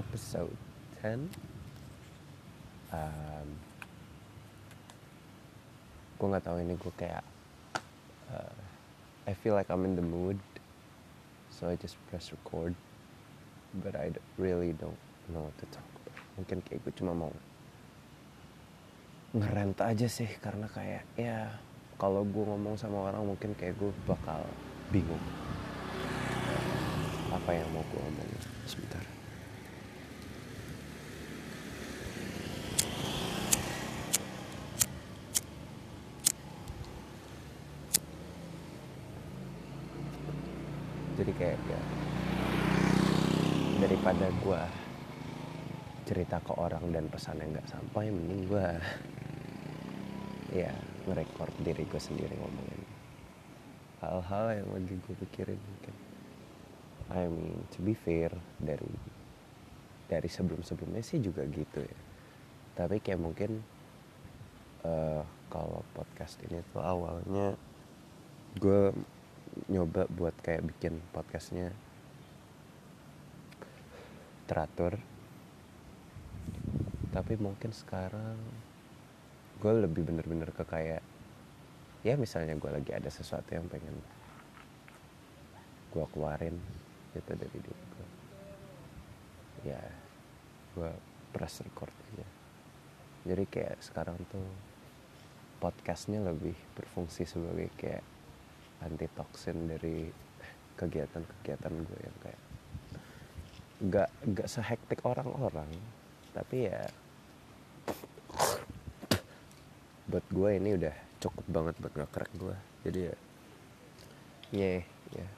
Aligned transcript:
episode 0.00 0.56
10 1.04 1.28
um, 2.96 3.48
gue 6.16 6.26
nggak 6.28 6.44
tahu 6.44 6.56
ini 6.64 6.74
gue 6.80 6.92
kayak 6.96 7.24
uh, 8.32 8.56
I 9.28 9.36
feel 9.36 9.52
like 9.52 9.68
I'm 9.68 9.84
in 9.84 10.00
the 10.00 10.04
mood 10.04 10.40
so 11.52 11.68
I 11.68 11.76
just 11.76 12.00
press 12.08 12.32
record 12.32 12.72
but 13.84 13.92
I 13.94 14.10
really 14.40 14.72
don't 14.72 14.98
know 15.30 15.46
what 15.46 15.56
to 15.62 15.66
talk 15.70 15.86
about. 16.02 16.16
Mungkin 16.40 16.58
kayak 16.66 16.80
gue 16.82 16.92
cuma 16.96 17.12
mau 17.14 17.32
ngerent 19.30 19.78
aja 19.78 20.10
sih 20.10 20.26
karena 20.42 20.66
kayak 20.66 21.06
ya 21.14 21.54
kalau 22.00 22.26
gue 22.26 22.42
ngomong 22.42 22.74
sama 22.74 23.12
orang 23.12 23.22
mungkin 23.22 23.54
kayak 23.54 23.78
gue 23.78 23.92
bakal 24.08 24.42
bingung 24.90 25.22
apa 27.30 27.50
yang 27.54 27.68
mau 27.70 27.84
gue 27.94 28.00
omongin. 28.02 28.40
Sebentar 28.66 28.99
jadi 41.20 41.32
kayak 41.36 41.58
ya 41.68 41.80
daripada 43.80 44.26
gue 44.40 44.62
cerita 46.08 46.40
ke 46.40 46.52
orang 46.56 46.84
dan 46.90 47.04
pesannya 47.12 47.52
nggak 47.52 47.68
sampai 47.68 48.08
mending 48.08 48.48
gue 48.48 48.68
ya 50.64 50.72
ngerekord 51.04 51.54
diri 51.60 51.84
gue 51.84 52.00
sendiri 52.00 52.34
ngomongin 52.40 52.80
hal-hal 54.00 54.64
yang 54.64 54.68
lagi 54.72 54.96
gue 54.96 55.16
pikirin 55.28 55.60
mungkin. 55.60 55.94
I 57.10 57.26
mean 57.28 57.66
to 57.74 57.84
be 57.84 57.92
fair 57.92 58.32
dari 58.56 58.88
dari 60.08 60.28
sebelum-sebelumnya 60.30 61.04
sih 61.04 61.20
juga 61.20 61.44
gitu 61.46 61.84
ya. 61.84 61.98
Tapi 62.80 63.02
kayak 63.04 63.20
mungkin 63.20 63.60
eh, 64.88 65.22
kalau 65.52 65.84
podcast 65.92 66.40
ini 66.48 66.64
tuh 66.72 66.80
awalnya 66.80 67.54
gue 68.56 68.94
nyoba 69.66 70.06
buat 70.10 70.34
kayak 70.42 70.66
bikin 70.74 71.02
podcastnya 71.10 71.74
teratur. 74.50 74.98
Tapi 77.10 77.34
mungkin 77.38 77.74
sekarang 77.74 78.38
gue 79.60 79.72
lebih 79.76 80.06
bener-bener 80.06 80.50
ke 80.54 80.64
kayak 80.66 81.02
ya 82.00 82.16
misalnya 82.16 82.56
gue 82.56 82.70
lagi 82.70 82.90
ada 82.96 83.10
sesuatu 83.12 83.52
yang 83.52 83.68
pengen 83.68 83.94
gue 85.90 86.04
keluarin 86.14 86.56
gitu 87.14 87.32
dari 87.34 87.58
diri 87.58 87.84
gue. 87.94 88.08
Ya 89.70 89.82
gue 90.78 90.90
press 91.34 91.62
record 91.62 91.94
aja. 92.14 92.26
Jadi 93.26 93.44
kayak 93.46 93.82
sekarang 93.82 94.16
tuh 94.30 94.46
podcastnya 95.60 96.24
lebih 96.24 96.56
berfungsi 96.74 97.28
sebagai 97.28 97.68
kayak 97.76 98.02
anti 98.80 99.06
toksin 99.12 99.68
dari 99.68 100.08
kegiatan-kegiatan 100.76 101.72
gue 101.72 101.98
yang 102.00 102.18
kayak 102.24 102.40
nggak 103.80 104.10
nggak 104.32 104.48
sehektik 104.48 105.00
orang-orang 105.04 105.68
tapi 106.32 106.68
ya 106.68 106.88
buat 110.10 110.26
gue 110.26 110.50
ini 110.58 110.74
udah 110.74 110.94
cukup 111.22 111.46
banget 111.46 111.74
buat 111.78 111.94
ngekrek 111.94 112.32
gue. 112.34 112.56
Jadi 112.82 113.00
ya 113.06 113.14
ya 114.50 114.70
ya 115.14 115.28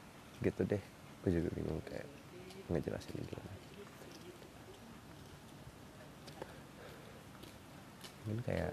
gitu 0.41 0.61
deh. 0.65 0.83
Gue 1.21 1.31
juga 1.37 1.49
bingung 1.53 1.81
kayak 1.85 2.09
ngejelasin 2.73 3.21
gimana. 3.21 3.55
Mungkin 8.25 8.41
kayak 8.49 8.73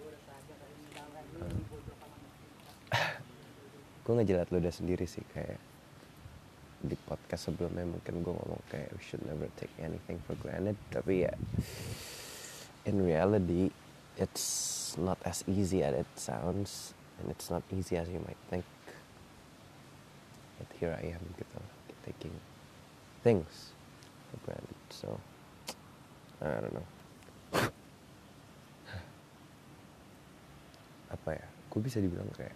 gue 4.09 4.14
ngejelat 4.18 4.50
lu 4.50 4.58
udah 4.58 4.74
sendiri 4.74 5.06
sih 5.06 5.22
kayak 5.30 5.62
di 6.81 6.97
podcast 7.06 7.53
sebelumnya 7.53 7.86
mungkin 7.86 8.25
gue 8.25 8.34
ngomong 8.34 8.64
kayak 8.74 8.90
we 8.97 9.03
should 9.06 9.22
never 9.30 9.46
take 9.62 9.70
anything 9.78 10.18
for 10.25 10.34
granted 10.42 10.74
tapi 10.90 11.30
ya 11.30 11.34
in 12.90 12.97
reality 13.06 13.70
it's 14.18 14.97
not 14.97 15.22
as 15.22 15.46
easy 15.46 15.86
as 15.86 15.94
it 15.94 16.09
sounds 16.18 16.97
and 17.20 17.31
it's 17.31 17.50
not 17.50 17.64
easy 17.72 17.97
as 17.97 18.09
you 18.09 18.20
might 18.25 18.40
think. 18.50 18.66
But 20.58 20.68
here 20.80 20.96
I 20.96 21.16
am 21.16 21.24
gitu 21.38 21.59
taking 22.03 22.36
things 23.24 23.76
for 24.31 24.40
granted 24.47 24.80
so 24.90 25.20
I 26.41 26.59
don't 26.59 26.74
know. 26.74 26.88
Apa 31.16 31.30
ya? 31.36 31.46
Gue 31.70 31.81
bisa 31.84 32.00
dibilang 32.00 32.28
kayak 32.36 32.56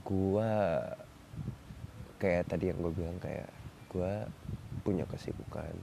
gue 0.00 0.52
kayak 2.16 2.48
tadi 2.48 2.72
yang 2.72 2.80
gue 2.80 2.92
bilang 2.96 3.18
kayak 3.20 3.52
gue 3.92 4.12
punya 4.80 5.04
kesibukan. 5.04 5.74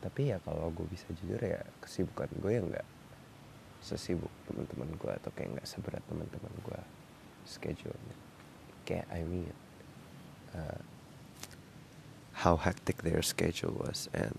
Tapi 0.00 0.32
ya 0.34 0.42
kalau 0.42 0.72
gue 0.74 0.86
bisa 0.90 1.06
jujur 1.22 1.38
ya 1.38 1.62
kesibukan 1.78 2.28
gue 2.40 2.52
ya 2.56 2.62
nggak 2.66 2.88
sesibuk 3.80 4.32
teman-teman 4.44 4.92
gue 5.00 5.12
atau 5.12 5.30
kayak 5.32 5.56
nggak 5.56 5.68
seberat 5.68 6.04
teman-teman 6.04 6.52
gue 6.60 6.80
schedule 7.48 7.96
kayak 8.84 9.08
I 9.08 9.24
mean 9.24 9.56
uh, 10.52 10.84
how 12.44 12.60
hectic 12.60 13.00
their 13.00 13.24
schedule 13.24 13.72
was 13.72 14.12
and 14.12 14.36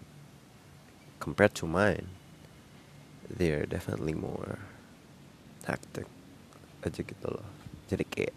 compared 1.18 1.58
to 1.58 1.66
mine 1.66 2.14
they're 3.26 3.66
definitely 3.66 4.14
more 4.14 4.62
hectic 5.66 6.06
aja 6.86 7.02
gitu 7.02 7.28
loh. 7.28 7.48
Jadi 7.88 8.04
kayak 8.08 8.36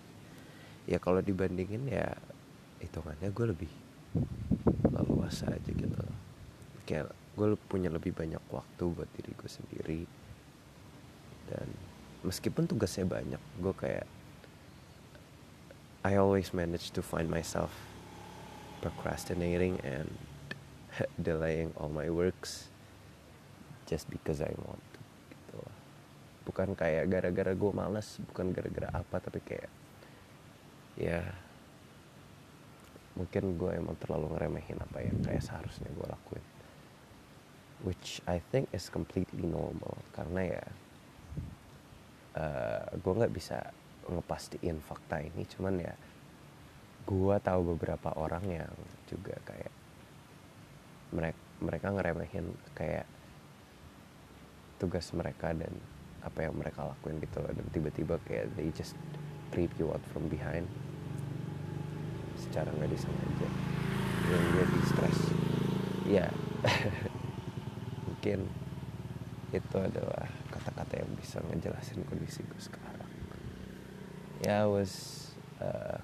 ya 0.85 0.99
kalau 1.01 1.25
dibandingin 1.25 1.89
ya 1.89 2.13
hitungannya 2.85 3.29
gue 3.33 3.47
lebih 3.57 3.73
leluasa 4.93 5.49
aja 5.49 5.71
gitu 5.71 5.97
loh. 5.97 6.17
Kayak 6.85 7.13
gue 7.35 7.57
punya 7.67 7.89
lebih 7.91 8.15
banyak 8.15 8.41
waktu 8.53 8.85
buat 8.93 9.09
diri 9.17 9.33
gue 9.35 9.51
sendiri. 9.51 10.03
Dan 11.49 11.69
meskipun 12.25 12.65
tugasnya 12.69 13.05
banyak 13.05 13.43
gue 13.61 13.75
kayak 13.77 14.07
I 16.05 16.21
always 16.21 16.53
manage 16.53 16.93
to 16.93 17.01
find 17.01 17.33
myself 17.33 17.73
procrastinating 18.85 19.81
and 19.81 20.13
delaying 21.21 21.73
all 21.81 21.89
my 21.89 22.13
works 22.13 22.69
just 23.87 24.09
because 24.11 24.41
I 24.45 24.53
want. 24.61 24.94
Bukan 26.55 26.79
kayak 26.79 27.11
gara-gara 27.11 27.51
gue 27.51 27.73
males 27.75 28.23
bukan 28.31 28.55
gara-gara 28.55 28.95
apa 28.95 29.19
tapi 29.19 29.43
kayak 29.43 29.67
ya 30.95 31.19
mungkin 33.19 33.59
gue 33.59 33.75
emang 33.75 33.99
terlalu 33.99 34.39
ngeremehin 34.39 34.79
apa 34.79 35.03
yang 35.03 35.19
kayak 35.19 35.43
seharusnya 35.43 35.91
gue 35.91 36.07
lakuin. 36.07 36.47
Which 37.83 38.23
I 38.31 38.39
think 38.55 38.71
is 38.71 38.87
completely 38.87 39.43
normal 39.43 39.99
karena 40.15 40.41
ya 40.47 40.65
uh, 42.39 42.87
gue 42.95 43.13
nggak 43.19 43.35
bisa 43.35 43.59
ngepastiin 44.07 44.79
fakta 44.79 45.27
ini 45.27 45.43
cuman 45.51 45.75
ya 45.83 45.95
gue 47.03 47.37
tahu 47.43 47.75
beberapa 47.75 48.15
orang 48.15 48.47
yang 48.47 48.75
juga 49.11 49.35
kayak 49.43 49.75
mereka 51.11 51.41
mereka 51.59 51.87
ngeremehin 51.91 52.47
kayak 52.79 53.07
tugas 54.79 55.07
mereka 55.15 55.51
dan 55.55 55.71
apa 56.25 56.49
yang 56.49 56.57
mereka 56.57 56.89
lakuin 56.89 57.21
gitu 57.21 57.45
dan 57.45 57.67
tiba-tiba 57.71 58.17
kayak 58.25 58.49
they 58.57 58.73
just 58.73 58.97
creep 59.53 59.71
you 59.77 59.93
out 59.93 60.03
from 60.11 60.27
behind. 60.33 60.65
Secara 62.41 62.73
nggak 62.73 62.91
disengaja. 62.91 63.49
Yang 64.25 64.45
jadi 64.57 64.79
stres 64.89 65.21
ya 66.05 66.27
mungkin 68.05 68.45
itu 69.53 69.77
adalah 69.81 70.29
kata-kata 70.53 71.01
yang 71.01 71.11
bisa 71.17 71.41
ngejelasin 71.49 72.05
kondisi 72.05 72.45
gue 72.45 72.61
sekarang. 72.61 73.11
Ya 74.45 74.49
yeah, 74.49 74.63
was 74.69 74.93
uh, 75.63 75.97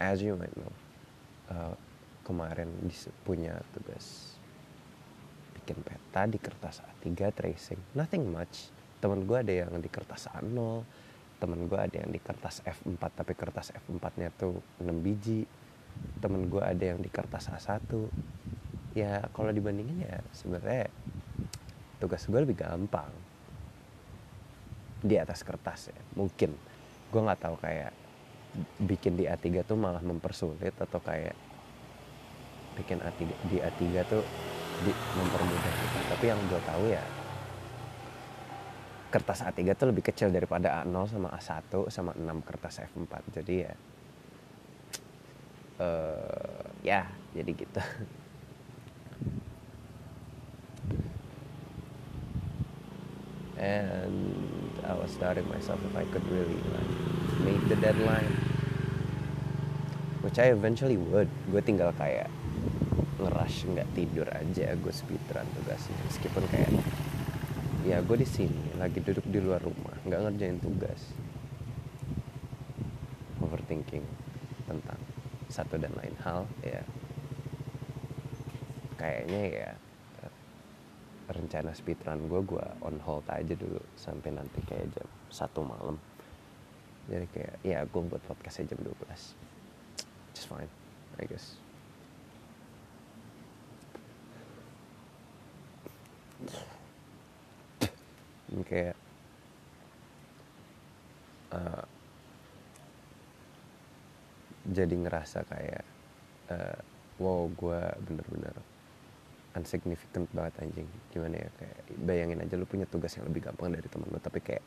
as 0.00 0.24
you 0.24 0.36
might 0.38 0.52
know 0.56 0.72
uh, 1.52 1.74
kemarin 2.24 2.70
punya 3.26 3.58
tugas 3.74 4.38
bikin 5.60 5.82
peta 5.82 6.24
di 6.30 6.38
kertas 6.40 6.80
A3 6.80 7.34
tracing. 7.34 7.80
Nothing 7.92 8.30
much 8.30 8.72
temen 9.00 9.24
gue 9.24 9.36
ada 9.36 9.52
yang 9.64 9.72
di 9.80 9.88
kertas 9.88 10.28
A0 10.28 10.84
temen 11.40 11.64
gue 11.64 11.80
ada 11.80 11.96
yang 11.96 12.12
di 12.12 12.20
kertas 12.20 12.60
F4 12.60 13.00
tapi 13.00 13.32
kertas 13.32 13.72
F4 13.72 14.04
nya 14.20 14.28
tuh 14.28 14.60
6 14.78 14.86
biji. 15.00 15.48
Temen 16.20 16.46
gue 16.52 16.60
ada 16.60 16.84
yang 16.84 17.00
di 17.00 17.08
kertas 17.08 17.48
A1 17.48 17.80
ya 18.92 19.24
kalau 19.32 19.48
dibandingin 19.48 20.04
ya 20.04 20.20
sebenarnya 20.36 20.92
tugas 21.96 22.28
gue 22.28 22.40
lebih 22.44 22.60
gampang. 22.60 23.08
Di 25.00 25.16
atas 25.16 25.40
kertas 25.40 25.88
ya 25.90 26.00
mungkin. 26.12 26.52
Gue 27.08 27.20
nggak 27.24 27.40
tahu 27.40 27.56
kayak 27.56 27.96
bikin 28.84 29.16
di 29.16 29.24
A3 29.24 29.64
tuh 29.64 29.80
malah 29.80 30.04
mempersulit 30.04 30.76
atau 30.76 31.00
kayak 31.00 31.34
bikin 32.76 33.00
A3, 33.00 33.20
di 33.48 33.56
A3 33.64 33.82
tuh 34.06 34.22
di, 34.80 34.92
mempermudah 34.92 35.74
kita 35.76 36.00
tapi 36.16 36.24
yang 36.32 36.40
gue 36.48 36.60
tahu 36.64 36.84
ya 36.88 37.04
kertas 39.10 39.42
A3 39.42 39.74
tuh 39.74 39.90
lebih 39.90 40.06
kecil 40.06 40.30
daripada 40.30 40.80
A0 40.86 41.10
sama 41.10 41.28
A1 41.34 41.90
sama 41.90 42.14
6 42.14 42.46
kertas 42.46 42.80
F4 42.86 43.42
jadi 43.42 43.54
ya 43.66 43.72
uh, 45.80 46.62
ya 46.84 47.02
jadi 47.34 47.50
gitu. 47.54 47.80
And 53.60 54.40
I 54.88 54.96
was 54.96 55.12
doubting 55.20 55.44
myself 55.52 55.84
if 55.84 55.92
I 55.92 56.08
could 56.08 56.24
really 56.32 56.56
like 56.72 56.92
make 57.44 57.60
the 57.68 57.76
deadline. 57.76 58.32
Which 60.24 60.40
I 60.40 60.48
eventually 60.48 60.96
would. 60.96 61.28
Gue 61.52 61.60
tinggal 61.60 61.92
kayak 61.92 62.32
ngerush 63.20 63.68
nggak 63.68 63.88
tidur 63.92 64.24
aja. 64.32 64.72
Gue 64.80 64.92
speedrun 64.96 65.44
tugasnya. 65.60 65.92
Meskipun 66.08 66.44
kayak 66.48 66.72
ya 67.86 67.98
gue 68.04 68.16
di 68.20 68.28
sini 68.28 68.76
lagi 68.76 69.00
duduk 69.00 69.24
di 69.28 69.40
luar 69.40 69.60
rumah 69.64 69.96
nggak 70.04 70.20
ngerjain 70.26 70.58
tugas. 70.60 71.00
Overthinking 73.40 74.04
tentang 74.68 75.00
satu 75.48 75.80
dan 75.80 75.92
lain 75.96 76.14
hal 76.20 76.44
ya. 76.60 76.82
Kayaknya 79.00 79.42
ya 79.48 79.70
rencana 81.30 81.70
speedrun 81.72 82.26
gue 82.26 82.40
gue 82.42 82.66
on 82.82 82.98
hold 83.06 83.24
aja 83.30 83.54
dulu 83.54 83.80
sampai 83.94 84.34
nanti 84.34 84.60
kayak 84.66 84.90
jam 84.92 85.08
satu 85.30 85.62
malam. 85.62 85.96
Jadi 87.08 87.26
kayak 87.32 87.54
ya 87.64 87.78
gue 87.86 88.02
buat 88.06 88.22
podcastnya 88.28 88.76
jam 88.76 88.80
12 88.86 89.50
just 90.34 90.48
fine 90.48 90.70
I 91.18 91.26
guess 91.26 91.60
kayak 98.62 98.96
uh, 101.54 101.84
jadi 104.70 104.94
ngerasa 104.94 105.42
kayak 105.50 105.84
uh, 106.52 106.78
wow 107.18 107.50
gue 107.50 107.80
bener-bener 108.06 108.54
unsignificant 109.58 110.30
banget 110.30 110.62
anjing. 110.62 110.88
Gimana 111.10 111.42
ya 111.42 111.48
kayak 111.58 111.78
bayangin 112.06 112.38
aja 112.42 112.54
lu 112.54 112.66
punya 112.68 112.86
tugas 112.86 113.10
yang 113.18 113.26
lebih 113.26 113.50
gampang 113.50 113.74
dari 113.74 113.88
temen 113.90 114.06
lu 114.06 114.20
tapi 114.22 114.38
kayak 114.38 114.62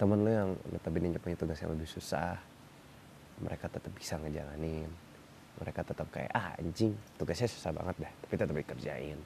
temen 0.00 0.18
lu 0.26 0.30
yang 0.32 0.50
notabene 0.72 1.14
punya 1.20 1.36
tugas 1.38 1.60
yang 1.62 1.70
lebih 1.76 1.86
susah 1.86 2.40
mereka 3.40 3.70
tetap 3.70 3.92
bisa 3.94 4.18
ngejalanin. 4.18 4.90
Mereka 5.60 5.80
tetap 5.86 6.08
kayak 6.10 6.32
ah 6.34 6.56
anjing 6.58 6.96
tugasnya 7.20 7.46
susah 7.46 7.70
banget 7.70 8.08
dah 8.08 8.12
tapi 8.26 8.34
tetap 8.34 8.54
dikerjain. 8.56 9.18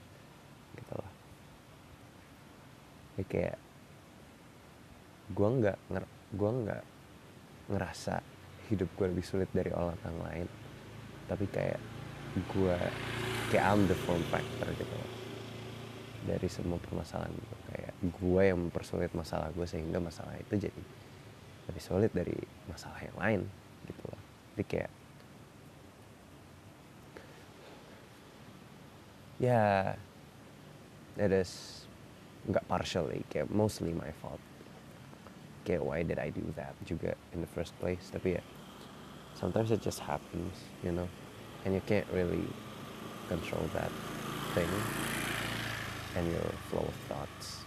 Gitu 0.75 0.93
loh 0.93 1.24
jadi 3.15 3.25
kayak 3.31 3.59
gue 5.31 5.49
nggak 5.63 5.79
gue 6.35 6.51
nggak 6.67 6.83
ngerasa 7.71 8.21
hidup 8.69 8.91
gue 8.99 9.07
lebih 9.15 9.25
sulit 9.25 9.49
dari 9.55 9.71
orang 9.71 9.97
lain. 10.03 10.47
Tapi 11.31 11.47
kayak 11.49 11.81
gue 12.35 12.77
kayak 13.55 13.65
I'm 13.65 13.87
the 13.87 13.97
form 14.03 14.21
factor 14.29 14.67
gitu 14.75 14.99
dari 16.25 16.49
semua 16.49 16.81
permasalahan 16.81 17.31
gitu 17.31 17.57
kayak 17.71 17.93
gue 18.01 18.43
yang 18.43 18.59
mempersulit 18.59 19.13
masalah 19.13 19.53
gue 19.53 19.67
sehingga 19.69 20.01
masalah 20.01 20.35
itu 20.41 20.57
jadi 20.57 20.83
lebih 21.69 21.83
sulit 21.85 22.11
dari 22.11 22.35
masalah 22.67 23.01
yang 23.01 23.17
lain 23.21 23.41
gitu 23.87 24.03
loh. 24.09 24.23
Jadi 24.57 24.65
kayak 24.67 24.91
ya 29.39 29.93
it 31.21 31.33
is 31.33 31.84
nggak 32.49 32.65
partially 32.69 33.25
kayak 33.33 33.49
mostly 33.51 33.93
my 33.93 34.13
fault. 34.21 34.41
Kayak 35.65 35.83
why 35.85 36.05
did 36.05 36.21
I 36.21 36.29
do 36.29 36.45
that 36.61 36.77
juga 36.85 37.17
in 37.33 37.41
the 37.41 37.51
first 37.51 37.73
place. 37.81 38.13
Tapi 38.13 38.37
ya 38.41 38.43
sometimes 39.37 39.73
it 39.73 39.81
just 39.81 40.01
happens 40.05 40.53
you 40.85 40.93
know. 40.93 41.09
And 41.65 41.73
you 41.73 41.81
can't 41.89 42.09
really 42.13 42.45
control 43.33 43.65
that 43.73 43.93
thing. 44.53 44.69
And 46.15 46.29
your 46.31 46.49
flow 46.69 46.85
of 46.85 46.99
thoughts. 47.09 47.65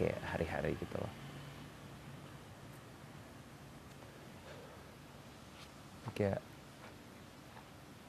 Kayak 0.00 0.18
hari-hari 0.24 0.72
gitu 0.80 0.96
loh 0.96 1.12
kayak 6.12 6.44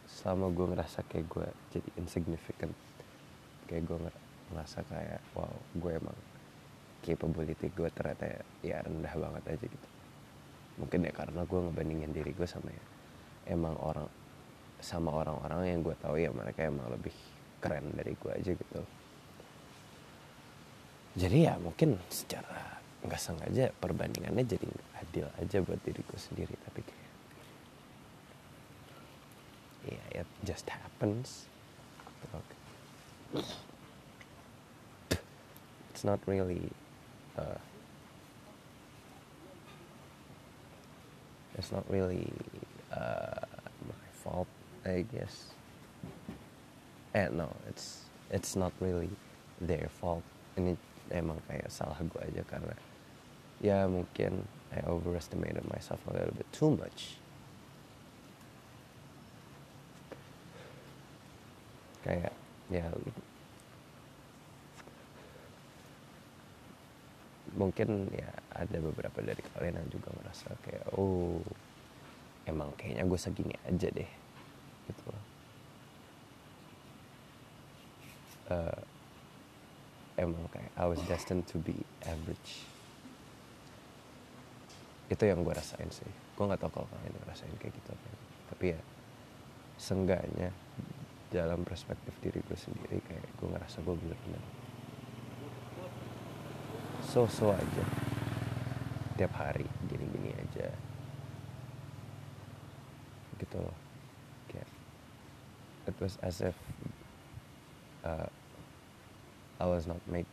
selama 0.05 0.51
gue 0.51 0.65
ngerasa 0.75 0.99
kayak 1.07 1.25
gue 1.31 1.47
jadi 1.73 1.89
insignificant 1.97 2.75
kayak 3.65 3.87
gue 3.87 3.97
ngerasa 3.97 4.22
kayak 4.61 5.21
wow 5.33 5.49
gue 5.77 5.91
emang 5.97 6.17
capability 7.03 7.67
gue 7.73 7.89
ternyata 7.91 8.25
ya, 8.29 8.41
ya 8.63 8.77
rendah 8.85 9.13
banget 9.13 9.43
aja 9.57 9.65
gitu. 9.67 9.87
Mungkin 10.79 10.99
ya 11.05 11.11
karena 11.13 11.41
gue 11.43 11.59
ngebandingin 11.59 12.11
diri 12.15 12.31
gue 12.31 12.47
sama 12.47 12.71
ya 12.71 12.83
emang 13.51 13.75
orang 13.81 14.07
sama 14.83 15.11
orang-orang 15.11 15.61
yang 15.67 15.79
gue 15.83 15.95
tahu 15.99 16.15
ya 16.19 16.31
mereka 16.31 16.67
emang 16.67 16.87
lebih 16.91 17.15
keren 17.59 17.91
dari 17.95 18.15
gue 18.15 18.31
aja 18.31 18.51
gitu. 18.51 18.81
Jadi 21.13 21.37
ya 21.45 21.55
mungkin 21.61 21.99
secara 22.09 22.81
nggak 23.03 23.19
sengaja 23.19 23.67
perbandingannya 23.83 24.47
jadi 24.47 24.69
adil 25.03 25.27
aja 25.35 25.59
buat 25.59 25.79
diri 25.83 25.99
gue 25.99 26.19
sendiri 26.19 26.55
tapi 26.63 26.81
kayak 26.87 27.11
ya 29.83 29.99
yeah, 29.99 30.23
it 30.23 30.29
just 30.47 30.63
happens 30.71 31.51
it's 36.03 36.09
not 36.11 36.19
really 36.27 36.69
uh, 37.37 37.55
it's 41.57 41.71
not 41.71 41.85
really 41.89 42.27
uh, 42.91 43.39
my 43.87 44.09
fault 44.11 44.47
I 44.83 45.05
guess. 45.15 45.55
And 47.13 47.37
no, 47.37 47.55
it's 47.69 48.03
it's 48.31 48.57
not 48.57 48.73
really 48.81 49.07
their 49.61 49.87
fault. 49.87 50.23
Ini 50.59 50.75
emang 51.07 51.39
kayak 51.47 51.71
salah 51.71 51.95
gue 52.03 52.19
aja 52.19 52.43
karena 52.51 52.75
ya 53.63 53.87
mungkin 53.87 54.43
I 54.75 54.83
overestimated 54.83 55.63
myself 55.71 56.03
a 56.11 56.19
little 56.19 56.35
bit 56.35 56.51
too 56.51 56.75
much. 56.75 57.15
Kayak 62.03 62.35
ya 62.67 62.91
mungkin 67.53 68.09
ya 68.09 68.29
ada 68.53 68.77
beberapa 68.81 69.21
dari 69.21 69.41
kalian 69.53 69.77
yang 69.77 69.89
juga 69.93 70.09
ngerasa 70.13 70.47
kayak 70.65 70.85
oh 70.97 71.41
emang 72.49 72.73
kayaknya 72.75 73.05
gue 73.05 73.19
segini 73.19 73.55
aja 73.65 73.89
deh 73.93 74.11
gitu. 74.89 75.03
Uh, 78.51 78.79
emang 80.19 80.43
kayak 80.51 80.71
I 80.75 80.85
was 80.85 80.99
destined 81.07 81.47
to 81.53 81.61
be 81.61 81.77
average. 82.03 82.67
Itu 85.07 85.23
yang 85.23 85.45
gue 85.45 85.53
rasain 85.53 85.87
sih. 85.93 86.09
Gue 86.35 86.45
nggak 86.49 86.59
tahu 86.59 86.81
kalau 86.81 86.87
kalian 86.89 87.15
ngerasain 87.23 87.55
kayak 87.61 87.77
gitu 87.77 87.93
apa 87.93 88.23
tapi 88.53 88.77
ya 88.77 88.81
senggaknya 89.81 90.53
dalam 91.33 91.65
perspektif 91.65 92.13
diri 92.21 92.37
gue 92.45 92.53
sendiri 92.53 93.01
kayak 93.01 93.25
gue 93.41 93.47
ngerasa 93.49 93.81
gue 93.81 93.95
bener-bener 93.97 94.43
so-so 97.13 97.53
aja 97.53 97.85
tiap 99.21 99.37
hari 99.37 99.69
gini-gini 99.85 100.33
aja 100.33 100.73
gitu 103.37 103.61
loh 103.61 103.83
it 105.87 105.95
was 105.99 106.17
as 106.23 106.41
if 106.41 106.55
uh, 108.03 108.27
I 109.59 109.65
was 109.65 109.87
not 109.87 109.99
made 110.07 110.25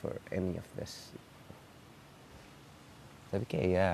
for 0.00 0.16
any 0.32 0.56
of 0.56 0.64
this. 0.76 1.12
Tapi 3.28 3.44
kayak 3.44 3.68
ya 3.68 3.90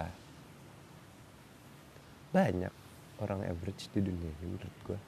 banyak 2.30 2.70
orang 3.18 3.46
average 3.46 3.90
di 3.94 4.00
dunia 4.02 4.30
ini 4.42 4.54
menurut 4.54 4.76
gue. 4.86 5.00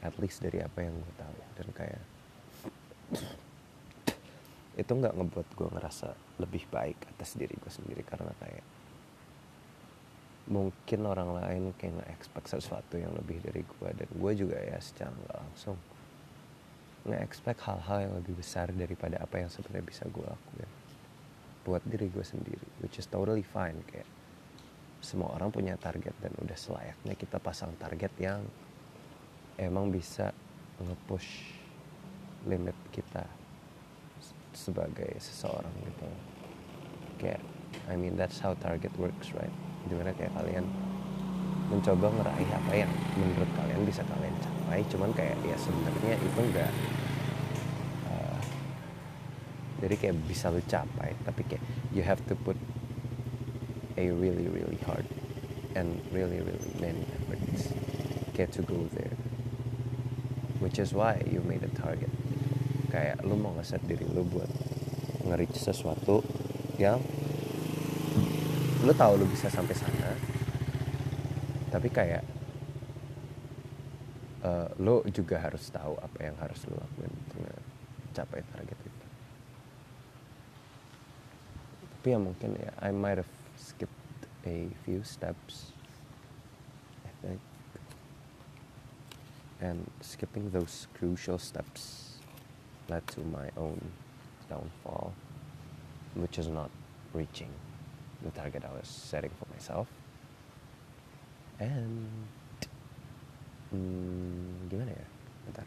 At 0.00 0.16
least 0.16 0.40
dari 0.40 0.64
apa 0.64 0.80
yang 0.80 0.96
gue 0.96 1.14
tahu 1.20 1.38
dan 1.60 1.68
kayak 1.76 2.02
itu 4.80 4.92
nggak 4.96 5.12
ngebuat 5.12 5.48
gue 5.52 5.68
ngerasa 5.76 6.08
lebih 6.40 6.64
baik 6.72 6.96
atas 7.12 7.36
diri 7.36 7.52
gue 7.52 7.68
sendiri 7.68 8.00
karena 8.00 8.32
kayak 8.40 8.64
mungkin 10.48 11.00
orang 11.04 11.36
lain 11.36 11.62
kayak 11.76 12.00
nggak 12.00 12.10
expect 12.16 12.48
sesuatu 12.48 12.96
yang 12.96 13.12
lebih 13.12 13.44
dari 13.44 13.60
gue 13.60 13.88
dan 13.92 14.08
gue 14.08 14.32
juga 14.32 14.56
ya 14.56 14.80
secara 14.80 15.12
nggak 15.12 15.36
langsung 15.36 15.76
nggak 17.04 17.22
expect 17.22 17.60
hal-hal 17.68 17.98
yang 18.08 18.14
lebih 18.16 18.34
besar 18.40 18.72
daripada 18.72 19.20
apa 19.20 19.44
yang 19.44 19.52
sebenarnya 19.52 19.84
bisa 19.84 20.08
gue 20.08 20.24
lakuin 20.24 20.70
buat 21.60 21.84
diri 21.84 22.08
gue 22.08 22.24
sendiri 22.24 22.66
which 22.80 22.96
is 22.96 23.04
totally 23.04 23.44
fine 23.44 23.76
kayak 23.84 24.08
semua 25.04 25.32
orang 25.36 25.52
punya 25.52 25.76
target 25.76 26.12
dan 26.24 26.32
udah 26.40 26.56
selayaknya 26.56 27.14
kita 27.16 27.36
pasang 27.36 27.72
target 27.76 28.12
yang 28.16 28.40
emang 29.60 29.92
bisa 29.92 30.32
nge-push 30.80 31.56
limit 32.48 32.76
kita 32.92 33.39
sebagai 34.60 35.16
seseorang 35.16 35.72
gitu. 35.80 36.08
Kayak 37.16 37.40
I 37.88 37.96
mean 37.96 38.20
that's 38.20 38.36
how 38.36 38.52
target 38.60 38.92
works 39.00 39.32
right? 39.32 39.52
Di 39.88 39.96
mana 39.96 40.12
kayak 40.12 40.36
kalian 40.36 40.68
mencoba 41.72 42.12
meraih 42.12 42.50
apa 42.50 42.72
yang 42.74 42.90
menurut 43.16 43.48
kalian 43.54 43.80
bisa 43.86 44.02
kalian 44.10 44.34
capai 44.42 44.82
cuman 44.90 45.10
kayak 45.14 45.38
ya 45.46 45.54
sebenarnya 45.54 46.18
itu 46.18 46.40
enggak 46.42 46.72
uh, 48.10 48.40
jadi 49.78 49.94
kayak 49.94 50.16
bisa 50.26 50.50
lu 50.50 50.58
capai 50.66 51.14
tapi 51.22 51.46
kayak 51.46 51.62
you 51.94 52.02
have 52.02 52.18
to 52.26 52.34
put 52.42 52.58
a 53.94 54.10
really 54.10 54.50
really 54.50 54.82
hard 54.82 55.06
and 55.78 56.02
really 56.10 56.42
really 56.42 56.74
many 56.82 57.06
efforts 57.06 57.70
get 58.34 58.52
to 58.52 58.62
go 58.62 58.88
there. 58.94 59.16
Which 60.60 60.78
is 60.78 60.92
why 60.92 61.22
you 61.30 61.40
made 61.40 61.62
a 61.62 61.68
target 61.68 62.10
kayak 62.90 63.22
lu 63.22 63.38
mau 63.38 63.54
ngeset 63.54 63.80
diri 63.86 64.04
lu 64.10 64.26
buat 64.26 64.50
nge-reach 65.24 65.56
sesuatu 65.56 66.20
yang 66.76 66.98
lu 68.82 68.92
tahu 68.92 69.20
lu 69.20 69.26
bisa 69.30 69.46
sampai 69.46 69.76
sana 69.76 70.12
tapi 71.70 71.86
kayak 71.86 72.26
uh, 74.42 74.68
lu 74.82 75.04
juga 75.14 75.38
harus 75.38 75.70
tahu 75.70 75.94
apa 76.00 76.18
yang 76.18 76.36
harus 76.42 76.58
lu 76.66 76.74
lakuin 76.74 77.12
untuk 77.12 77.46
capai 78.10 78.42
target 78.42 78.78
itu. 78.82 79.06
Tapi 81.94 82.06
ya 82.10 82.18
mungkin 82.18 82.50
ya 82.58 82.72
I 82.82 82.90
might 82.90 83.20
have 83.20 83.30
skipped 83.54 84.26
a 84.42 84.72
few 84.82 85.06
steps 85.06 85.70
I 87.06 87.12
think. 87.22 87.40
And 89.60 89.86
skipping 90.00 90.50
those 90.50 90.88
crucial 90.96 91.36
steps 91.36 92.09
led 92.90 93.06
to 93.06 93.20
my 93.22 93.48
own 93.56 93.78
downfall 94.50 95.14
which 96.14 96.38
is 96.38 96.48
not 96.48 96.70
reaching 97.14 97.48
the 98.22 98.30
target 98.30 98.64
I 98.64 98.72
was 98.76 98.88
setting 98.88 99.30
for 99.38 99.46
myself. 99.54 99.86
And 101.60 102.08
hmm, 103.70 104.66
gimana 104.68 104.90
ya 104.96 105.06
bentar 105.46 105.66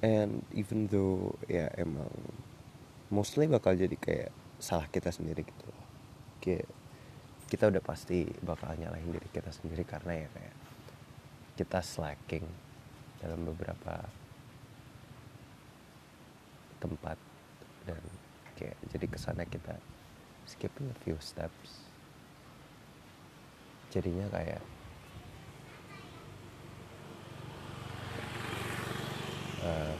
and 0.00 0.40
even 0.56 0.88
though 0.88 1.36
ya 1.44 1.68
emang 1.76 2.08
mostly 3.12 3.44
bakal 3.50 3.76
jadi 3.76 3.92
kayak 4.00 4.30
salah 4.56 4.88
kita 4.88 5.12
sendiri 5.12 5.44
gitu. 5.44 5.64
loh 5.68 5.79
kayak 6.40 6.66
kita 7.50 7.68
udah 7.68 7.82
pasti 7.82 8.24
bakal 8.40 8.72
nyalahin 8.74 9.10
diri 9.12 9.28
kita 9.30 9.50
sendiri 9.50 9.82
karena 9.82 10.24
ya 10.24 10.28
kayak 10.32 10.56
kita 11.60 11.78
slacking 11.84 12.46
dalam 13.20 13.44
beberapa 13.44 14.00
tempat 16.80 17.18
dan 17.84 18.00
kayak 18.56 18.76
jadi 18.88 19.06
ke 19.06 19.18
sana 19.20 19.44
kita 19.44 19.76
skipping 20.48 20.88
a 20.88 20.96
few 21.04 21.18
steps. 21.20 21.84
Jadinya 23.90 24.30
kayak 24.30 24.62
uh, 29.66 29.94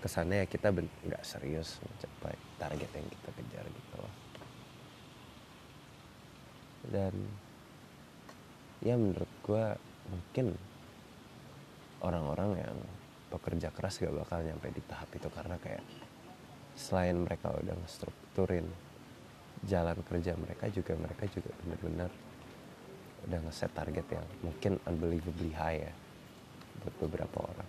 ke 0.00 0.08
sana 0.08 0.42
ya 0.42 0.46
kita 0.48 0.72
nggak 0.72 1.22
serius 1.24 1.78
mencapai 1.82 2.35
target 2.56 2.90
yang 2.92 3.06
kita 3.08 3.30
kejar 3.36 3.64
gitu 3.68 3.94
loh. 4.00 4.14
Dan 6.86 7.14
ya 8.84 8.94
menurut 8.94 9.30
gue 9.42 9.64
mungkin 10.12 10.46
orang-orang 12.04 12.50
yang 12.60 12.78
pekerja 13.32 13.68
keras 13.74 13.98
gak 13.98 14.14
bakal 14.14 14.44
nyampe 14.44 14.70
di 14.70 14.82
tahap 14.86 15.10
itu 15.10 15.28
karena 15.32 15.58
kayak 15.58 15.82
selain 16.76 17.16
mereka 17.18 17.50
udah 17.56 17.74
ngestrukturin 17.74 18.68
jalan 19.64 19.98
kerja 20.06 20.36
mereka 20.36 20.68
juga 20.68 20.92
mereka 20.94 21.24
juga 21.32 21.50
benar-benar 21.64 22.10
udah 23.26 23.40
ngeset 23.48 23.72
target 23.74 24.06
yang 24.12 24.26
mungkin 24.44 24.78
unbelievably 24.86 25.50
high 25.56 25.88
ya 25.88 25.92
buat 26.84 26.94
beberapa 27.02 27.38
orang 27.42 27.68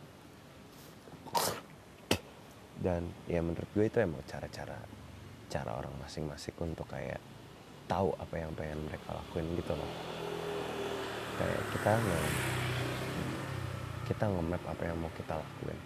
dan 2.82 3.10
ya 3.26 3.42
menurut 3.42 3.68
gue 3.74 3.86
itu 3.90 3.98
emang 4.02 4.22
cara-cara 4.30 4.78
cara 5.48 5.72
orang 5.80 5.94
masing-masing 6.04 6.54
untuk 6.60 6.86
kayak 6.92 7.18
tahu 7.88 8.12
apa 8.20 8.36
yang 8.36 8.52
pengen 8.54 8.84
mereka 8.86 9.16
lakuin 9.16 9.48
gitu 9.56 9.74
loh. 9.74 9.92
Kayak 11.40 11.62
kita 11.72 11.92
nge 11.98 12.22
kita 14.08 14.26
nge-map 14.28 14.64
apa 14.68 14.84
yang 14.86 14.98
mau 15.00 15.12
kita 15.16 15.40
lakuin. 15.40 15.80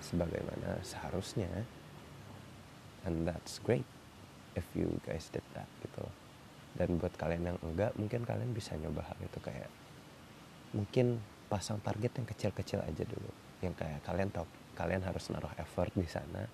Sebagaimana 0.00 0.80
seharusnya 0.80 1.50
and 3.04 3.28
that's 3.28 3.60
great 3.62 3.86
if 4.58 4.64
you 4.72 4.88
guys 5.04 5.28
did 5.30 5.44
that 5.52 5.68
gitu 5.84 6.04
dan 6.76 7.00
buat 7.00 7.12
kalian 7.16 7.54
yang 7.54 7.58
enggak 7.64 7.92
mungkin 7.96 8.22
kalian 8.24 8.52
bisa 8.52 8.76
nyoba 8.76 9.04
hal 9.04 9.18
itu 9.20 9.38
kayak 9.40 9.68
mungkin 10.76 11.20
pasang 11.48 11.80
target 11.80 12.12
yang 12.20 12.26
kecil-kecil 12.28 12.84
aja 12.84 13.04
dulu. 13.06 13.30
Yang 13.64 13.74
kayak 13.80 14.00
kalian 14.04 14.28
tahu 14.28 14.44
kalian 14.76 15.02
harus 15.02 15.32
naruh 15.32 15.50
effort 15.56 15.90
di 15.96 16.06
sana. 16.06 16.44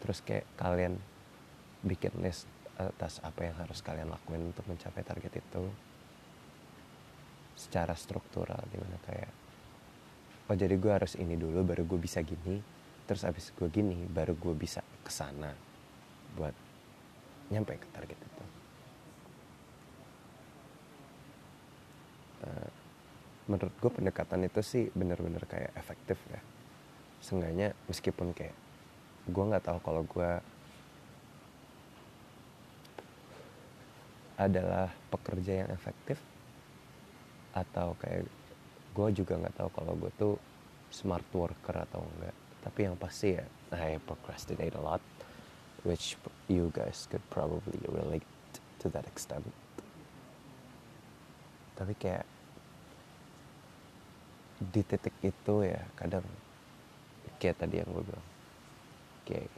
Terus 0.00 0.22
kayak 0.22 0.46
kalian 0.54 0.94
bikin 1.84 2.14
list 2.22 2.46
atas 2.78 3.18
apa 3.22 3.46
yang 3.46 3.56
harus 3.58 3.82
kalian 3.82 4.10
lakuin 4.10 4.54
untuk 4.54 4.64
mencapai 4.70 5.02
target 5.02 5.42
itu. 5.42 5.64
Secara 7.58 7.98
struktural 7.98 8.62
di 8.70 8.78
mana 8.78 8.98
kayak 9.02 9.32
oh 10.44 10.56
jadi 10.56 10.76
gue 10.76 10.92
harus 10.92 11.16
ini 11.16 11.40
dulu 11.40 11.64
baru 11.64 11.88
gue 11.88 11.96
bisa 11.96 12.20
gini 12.20 12.60
terus 13.08 13.24
abis 13.24 13.52
gue 13.56 13.68
gini 13.72 14.04
baru 14.08 14.36
gue 14.36 14.52
bisa 14.56 14.84
ke 15.04 15.12
sana 15.12 15.52
buat 16.36 16.52
nyampe 17.52 17.76
ke 17.76 17.88
target 17.92 18.18
itu. 18.18 18.44
Uh, 22.44 22.68
menurut 23.44 23.74
gue 23.76 23.90
pendekatan 23.92 24.48
itu 24.48 24.60
sih 24.64 24.84
bener-bener 24.96 25.44
kayak 25.44 25.72
efektif 25.76 26.16
ya. 26.32 26.40
Seenggaknya 27.20 27.76
meskipun 27.88 28.32
kayak 28.32 28.56
gue 29.28 29.44
nggak 29.44 29.64
tahu 29.64 29.78
kalau 29.84 30.02
gue 30.04 30.30
adalah 34.34 34.90
pekerja 35.12 35.64
yang 35.64 35.70
efektif 35.70 36.18
atau 37.54 37.94
kayak 38.02 38.26
gue 38.94 39.08
juga 39.14 39.38
nggak 39.38 39.56
tahu 39.56 39.70
kalau 39.70 39.94
gue 39.94 40.10
tuh 40.18 40.34
smart 40.90 41.26
worker 41.30 41.76
atau 41.86 42.02
enggak. 42.02 42.36
Tapi 42.64 42.80
yang 42.88 42.96
pasti 42.96 43.36
ya 43.36 43.44
I 43.74 44.00
procrastinate 44.00 44.74
a 44.78 44.82
lot 44.82 45.02
which 45.84 46.16
you 46.48 46.72
guys 46.72 47.04
could 47.12 47.22
probably 47.28 47.76
relate 47.92 48.24
to 48.80 48.88
that 48.90 49.04
extent. 49.04 49.44
Tapi 51.76 51.92
kayak 51.98 52.24
di 54.70 54.82
titik 54.86 55.14
itu 55.20 55.54
ya 55.66 55.82
kadang 55.98 56.24
kayak 57.42 57.60
tadi 57.60 57.82
yang 57.82 57.90
gue 57.92 58.04
bilang 58.04 58.26
kayak 59.28 59.48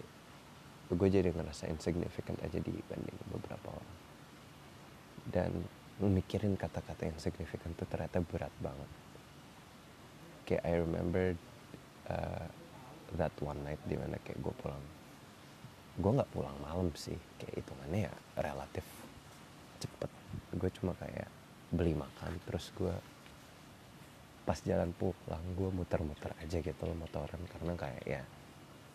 gue 0.87 1.09
jadi 1.11 1.35
ngerasa 1.35 1.67
insignificant 1.67 2.39
aja 2.47 2.63
dibanding 2.63 3.19
beberapa 3.31 3.75
orang. 3.75 3.95
Dan 5.27 5.51
memikirin 5.99 6.55
kata-kata 6.55 7.11
yang 7.11 7.19
signifikan 7.19 7.75
itu 7.75 7.83
ternyata 7.91 8.23
berat 8.23 8.55
banget. 8.63 8.91
Kayak 10.47 10.63
I 10.63 10.75
remember 10.79 11.35
uh, 12.07 12.47
that 13.19 13.35
one 13.43 13.59
night 13.67 13.83
di 13.91 13.99
mana 13.99 14.15
kayak 14.23 14.39
gue 14.39 14.55
pulang. 14.63 14.85
Gue 15.99 16.13
nggak 16.15 16.31
pulang 16.31 16.55
malam 16.63 16.95
sih 16.95 17.19
kayak 17.43 17.67
hitungannya 17.67 18.07
ya 18.07 18.15
relatif 18.39 18.87
cepet. 19.83 20.11
Gue 20.55 20.71
cuma 20.79 20.95
kayak 20.95 21.27
beli 21.75 21.99
makan 21.99 22.39
terus 22.47 22.71
gue 22.79 22.95
pas 24.47 24.59
jalan 24.63 24.95
pulang 24.95 25.45
gue 25.59 25.71
muter-muter 25.75 26.31
aja 26.39 26.59
gitu 26.63 26.83
loh 26.87 26.97
motoran. 26.97 27.41
Karena 27.51 27.73
kayak 27.75 28.05
ya 28.07 28.23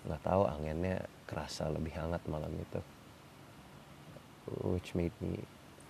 nggak 0.08 0.24
tahu 0.24 0.48
anginnya 0.48 1.04
kerasa 1.28 1.68
lebih 1.70 1.92
hangat 1.94 2.24
malam 2.32 2.56
itu. 2.56 2.82
Which 4.72 4.96
made 4.98 5.14
me 5.20 5.38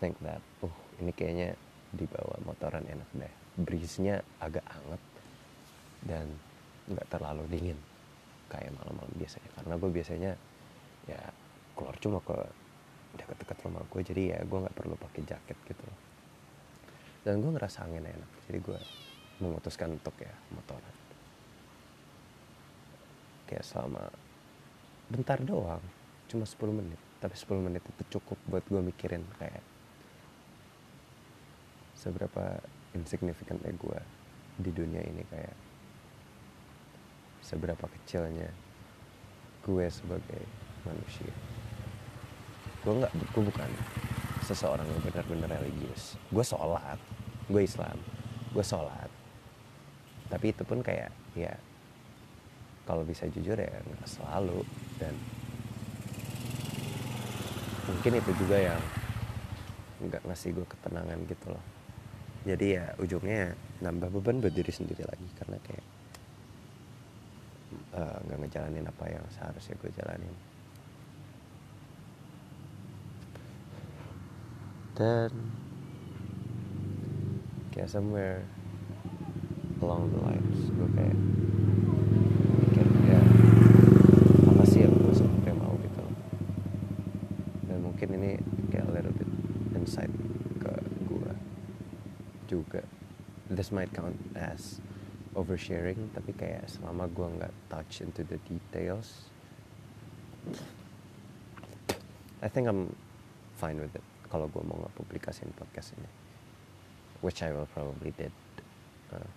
think 0.02 0.18
that 0.26 0.42
uh 0.66 0.78
ini 1.00 1.14
kayaknya 1.14 1.54
di 1.94 2.10
bawah 2.10 2.42
motoran 2.44 2.84
enak 2.90 3.10
deh. 3.14 3.34
Breeze-nya 3.62 4.26
agak 4.42 4.66
hangat 4.66 5.02
dan 6.04 6.26
nggak 6.90 7.08
terlalu 7.14 7.46
dingin 7.48 7.80
kayak 8.50 8.74
malam-malam 8.76 9.14
biasanya. 9.16 9.50
Karena 9.56 9.74
gue 9.78 9.90
biasanya 9.94 10.32
ya 11.06 11.22
keluar 11.78 11.96
cuma 12.02 12.20
ke 12.22 12.38
dekat-dekat 13.18 13.58
rumah 13.68 13.84
gue 13.88 14.02
jadi 14.06 14.22
ya 14.36 14.40
gue 14.48 14.60
nggak 14.64 14.76
perlu 14.76 14.96
pakai 14.96 15.22
jaket 15.28 15.58
gitu 15.68 15.86
dan 17.28 17.44
gue 17.44 17.52
ngerasa 17.52 17.84
angin 17.86 18.08
enak 18.08 18.32
jadi 18.48 18.60
gue 18.64 18.80
memutuskan 19.42 19.98
untuk 19.98 20.14
ya 20.22 20.32
motoran. 20.54 20.96
Kayak 23.50 23.66
selama 23.68 24.08
bentar 25.12 25.42
doang 25.44 25.84
cuma 26.32 26.48
10 26.48 26.80
menit. 26.80 27.00
Tapi 27.20 27.36
10 27.36 27.66
menit 27.68 27.84
itu 27.84 28.18
cukup 28.18 28.38
buat 28.48 28.64
gue 28.70 28.82
mikirin 28.82 29.26
kayak 29.36 29.66
seberapa 31.98 32.58
insignificantnya 32.96 33.76
gue 33.78 34.00
di 34.58 34.72
dunia 34.74 35.04
ini 35.06 35.22
kayak 35.30 35.54
seberapa 37.44 37.86
kecilnya 38.00 38.50
gue 39.62 39.86
sebagai 39.92 40.42
manusia. 40.88 41.34
Gue 42.82 42.98
nggak 42.98 43.14
gue 43.14 43.44
bukan 43.46 43.70
seseorang 44.42 44.88
yang 44.88 45.02
benar-benar 45.06 45.62
religius. 45.62 46.18
Gue 46.34 46.42
sholat 46.42 46.98
gue 47.52 47.62
Islam. 47.62 48.00
Gue 48.56 48.66
sholat 48.66 49.21
tapi 50.32 50.56
itu 50.56 50.64
pun 50.64 50.80
kayak 50.80 51.12
ya 51.36 51.52
kalau 52.88 53.04
bisa 53.04 53.28
jujur 53.28 53.60
ya 53.60 53.68
nggak 53.68 54.08
selalu. 54.08 54.64
Dan 54.96 55.14
mungkin 57.92 58.12
itu 58.16 58.32
juga 58.40 58.58
yang 58.58 58.82
nggak 60.08 60.24
ngasih 60.24 60.56
gue 60.56 60.66
ketenangan 60.66 61.20
gitu 61.28 61.48
loh. 61.52 61.66
Jadi 62.48 62.66
ya 62.80 62.86
ujungnya 62.98 63.54
nambah 63.84 64.10
beban 64.18 64.40
buat 64.40 64.56
diri 64.56 64.72
sendiri 64.72 65.04
lagi. 65.04 65.28
Karena 65.36 65.58
kayak 65.62 65.86
eh, 68.00 68.18
nggak 68.24 68.38
uh, 68.40 68.42
ngejalanin 68.48 68.88
apa 68.88 69.06
yang 69.12 69.26
seharusnya 69.36 69.76
gue 69.78 69.92
jalanin. 70.00 70.36
Dan 74.96 75.32
kayak 77.72 77.88
somewhere 77.88 78.44
along 79.82 80.14
the 80.14 80.22
lines. 80.22 80.58
Gue 80.72 80.90
kayak 80.96 81.18
mikir 82.62 82.88
ya 83.10 83.22
apa 84.50 84.64
sih 84.70 84.86
yang 84.86 84.96
gue 84.96 85.14
sebenarnya 85.14 85.56
mau 85.58 85.74
gitu. 85.82 86.04
Dan 87.68 87.78
mungkin 87.86 88.08
ini 88.22 88.32
kayak 88.70 88.86
a 88.88 88.92
little 88.94 89.16
bit 89.18 89.30
insight 89.76 90.14
ke 90.62 90.74
gue 91.10 91.32
juga. 92.48 92.82
This 93.52 93.70
might 93.76 93.92
count 93.92 94.16
as 94.38 94.80
oversharing 95.36 96.14
tapi 96.16 96.32
kayak 96.36 96.68
selama 96.72 97.08
gue 97.12 97.28
nggak 97.40 97.54
touch 97.72 98.04
into 98.04 98.24
the 98.28 98.36
details 98.48 99.32
I 102.42 102.50
think 102.50 102.68
I'm 102.68 102.96
fine 103.62 103.78
with 103.78 103.94
it 103.94 104.02
kalau 104.34 104.50
gue 104.50 104.64
mau 104.66 104.80
nge-publikasin 104.82 105.54
podcast 105.54 105.94
ini. 105.94 106.10
Which 107.22 107.46
I 107.46 107.54
will 107.54 107.70
probably 107.70 108.10
did 108.18 108.34
uh, 109.14 109.30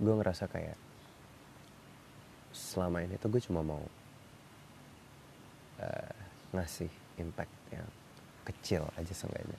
gue 0.00 0.14
ngerasa 0.14 0.50
kayak 0.50 0.78
selama 2.54 3.02
ini 3.02 3.18
tuh 3.18 3.30
gue 3.30 3.42
cuma 3.42 3.62
mau 3.62 3.82
uh, 5.82 6.14
ngasih 6.54 6.90
impact 7.18 7.54
yang 7.74 7.86
kecil 8.46 8.86
aja 8.94 9.14
seenggaknya 9.14 9.58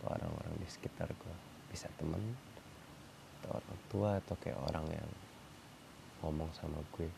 ke 0.00 0.04
orang-orang 0.08 0.54
di 0.60 0.68
sekitar 0.68 1.08
gue 1.08 1.34
bisa 1.72 1.88
temen 1.96 2.20
atau 3.40 3.58
orang 3.60 3.78
tua 3.88 4.10
atau 4.20 4.34
kayak 4.40 4.60
orang 4.70 4.86
yang 4.92 5.10
ngomong 6.22 6.48
sama 6.54 6.78
gue 6.94 7.08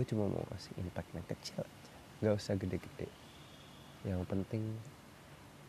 gue 0.00 0.04
cuma 0.16 0.30
mau 0.30 0.40
kasih 0.54 0.72
impact 0.80 1.10
yang 1.12 1.26
kecil 1.26 1.60
aja. 1.60 1.92
Nggak 2.24 2.34
usah 2.38 2.54
gede-gede. 2.56 3.08
Yang 4.06 4.22
penting 4.32 4.62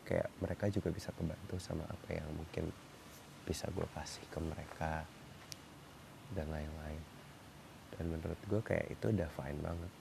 kayak 0.07 0.31
mereka 0.39 0.71
juga 0.71 0.87
bisa 0.87 1.09
kebantu 1.11 1.59
sama 1.59 1.83
apa 1.83 2.09
yang 2.15 2.31
mungkin 2.31 2.71
bisa 3.51 3.67
gue 3.75 3.83
kasih 3.91 4.23
ke 4.31 4.39
mereka 4.39 5.03
dan 6.31 6.47
lain-lain. 6.47 7.03
Dan 7.91 8.07
menurut 8.07 8.39
gue 8.47 8.61
kayak 8.63 8.87
itu 8.95 9.11
udah 9.11 9.27
fine 9.35 9.59
banget. 9.59 9.91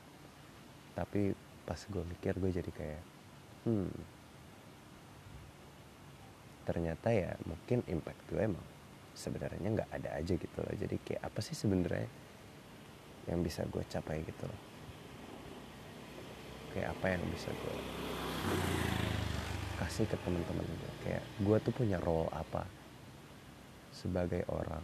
Tapi 0.95 1.35
pas 1.67 1.81
gue 1.83 2.05
mikir 2.07 2.39
gue 2.39 2.51
jadi 2.55 2.71
kayak 2.71 3.03
hmm 3.67 3.91
ternyata 6.61 7.11
ya 7.11 7.35
mungkin 7.51 7.83
impact 7.91 8.31
gue 8.31 8.47
emang 8.47 8.63
sebenarnya 9.19 9.83
nggak 9.83 9.91
ada 9.91 10.11
aja 10.15 10.39
gitu 10.39 10.59
loh. 10.63 10.75
Jadi 10.79 10.97
kayak 11.03 11.27
apa 11.27 11.43
sih 11.43 11.59
sebenarnya 11.59 12.07
yang 13.27 13.43
bisa 13.43 13.67
gue 13.67 13.83
capai 13.91 14.23
gitu 14.23 14.47
loh? 14.47 14.61
Kayak 16.71 16.95
apa 16.95 17.07
yang 17.19 17.23
bisa 17.35 17.51
gue 17.51 17.77
kasih 19.83 20.07
ke 20.07 20.15
teman-teman 20.23 20.63
gue 20.63 20.93
kayak 21.03 21.25
gue 21.43 21.57
tuh 21.65 21.73
punya 21.75 21.97
role 21.99 22.29
apa 22.31 22.69
sebagai 24.01 24.49
orang 24.49 24.81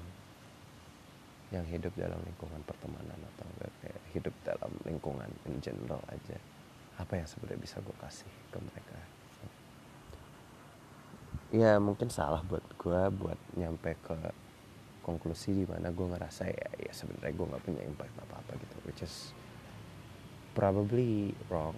yang 1.55 1.65
hidup 1.65 1.95
dalam 1.97 2.21
lingkungan 2.27 2.61
pertemanan 2.69 3.17
atau 3.17 3.47
enggak 3.57 3.73
kayak 3.81 4.03
hidup 4.13 4.35
dalam 4.45 4.73
lingkungan 4.85 5.31
in 5.49 5.57
general 5.63 6.03
aja 6.13 6.37
apa 6.97 7.13
yang 7.21 7.29
sebenarnya 7.29 7.61
bisa 7.61 7.77
gue 7.85 7.97
kasih 8.01 8.33
ke 8.51 8.59
mereka? 8.61 8.99
Ya 11.55 11.79
mungkin 11.79 12.11
salah 12.11 12.43
buat 12.43 12.65
gue 12.75 13.01
buat 13.15 13.39
nyampe 13.55 13.95
ke 14.03 14.19
konklusi 15.07 15.63
di 15.63 15.65
mana 15.69 15.95
gue 15.95 16.03
ngerasa 16.03 16.51
ya 16.51 16.69
ya 16.83 16.91
sebenarnya 16.91 17.31
gue 17.39 17.47
nggak 17.47 17.63
punya 17.63 17.83
impact 17.87 18.15
apa 18.19 18.35
apa 18.43 18.53
gitu 18.59 18.77
which 18.89 19.01
is 19.07 19.31
probably 20.57 21.37
wrong. 21.47 21.77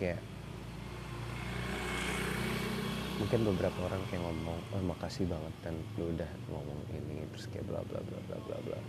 Kayak 0.00 0.18
mungkin 3.20 3.44
beberapa 3.52 3.78
orang 3.84 4.00
kayak 4.08 4.24
ngomong 4.24 4.58
oh 4.72 4.80
makasih 4.80 5.28
banget 5.28 5.52
dan 5.60 5.76
lu 6.00 6.08
udah 6.08 6.30
ngomong 6.48 6.80
ini 6.88 7.20
terus 7.36 7.52
kayak 7.52 7.68
bla 7.68 7.84
bla 7.84 8.00
bla 8.00 8.16
bla 8.24 8.38
bla 8.48 8.56
bla 8.64 8.80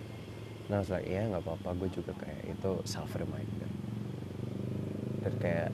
nah 0.71 0.79
saya 0.79 1.03
like, 1.03 1.11
ya 1.11 1.21
nggak 1.27 1.43
apa-apa 1.43 1.69
gue 1.83 1.89
juga 1.99 2.15
kayak 2.15 2.47
itu 2.47 2.71
self 2.87 3.11
reminder 3.19 3.67
dan 5.19 5.33
kayak 5.43 5.69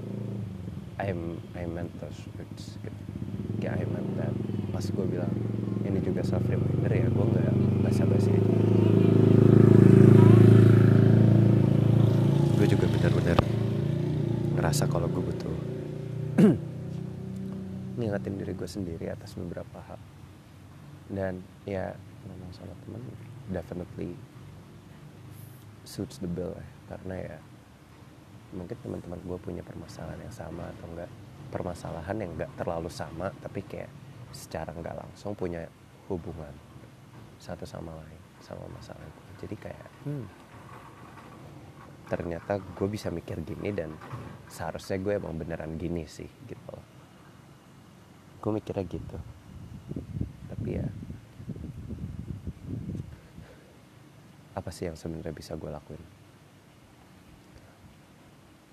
I'm 0.97 1.37
I 1.53 1.69
meant 1.69 1.93
those 2.01 2.17
words 2.33 2.81
gitu. 2.81 3.01
kayak 3.61 3.77
I 3.77 3.85
meant 3.85 4.17
that 4.17 4.33
pas 4.73 4.81
gue 4.81 5.05
bilang 5.05 5.33
ini 5.85 6.01
juga 6.01 6.25
self 6.25 6.49
reminder 6.49 6.89
ya 6.89 7.05
gue 7.13 7.25
nggak 7.29 7.53
basa-basi 7.85 8.33
aja 8.33 8.53
gue 12.57 12.67
juga 12.73 12.85
benar-benar 12.89 13.37
ngerasa 14.57 14.89
kalau 14.89 15.05
gue 15.05 15.21
butuh 15.21 15.55
ngingetin 18.01 18.33
diri 18.37 18.53
gue 18.56 18.56
sendiri 18.67 19.09
atas 19.09 19.33
beberapa 19.33 19.79
hal. 19.87 19.99
Dan 21.07 21.39
ya 21.63 21.95
ngomong 22.27 22.51
sama 22.51 22.75
teman 22.83 23.01
definitely 23.49 24.13
suits 25.87 26.19
the 26.19 26.29
bill 26.29 26.51
ya. 26.51 26.67
Karena 26.91 27.15
ya 27.15 27.37
mungkin 28.55 28.77
teman-teman 28.79 29.19
gue 29.23 29.39
punya 29.39 29.63
permasalahan 29.63 30.19
yang 30.21 30.35
sama 30.35 30.67
atau 30.77 30.85
enggak. 30.91 31.11
Permasalahan 31.47 32.15
yang 32.19 32.31
enggak 32.35 32.51
terlalu 32.59 32.91
sama 32.91 33.31
tapi 33.39 33.63
kayak 33.63 33.89
secara 34.35 34.75
nggak 34.75 34.99
langsung 34.99 35.31
punya 35.31 35.63
hubungan 36.11 36.51
satu 37.39 37.63
sama 37.63 37.95
lain 37.95 38.21
sama 38.43 38.67
masalah 38.75 39.07
gue. 39.07 39.47
Jadi 39.47 39.55
kayak 39.55 39.87
hmm, 40.03 40.25
ternyata 42.07 42.59
gue 42.59 42.87
bisa 42.87 43.11
mikir 43.11 43.43
gini 43.43 43.75
dan 43.75 43.91
seharusnya 44.47 44.97
gue 45.03 45.13
emang 45.19 45.35
beneran 45.35 45.75
gini 45.75 46.07
sih 46.07 46.27
gitu 46.47 46.76
gue 48.37 48.51
mikirnya 48.53 48.85
gitu. 48.85 49.17
Tapi 50.47 50.69
ya 50.77 50.87
apa 54.57 54.69
sih 54.73 54.89
yang 54.89 54.97
sebenarnya 54.97 55.33
bisa 55.33 55.53
gue 55.53 55.69
lakuin? 55.69 56.03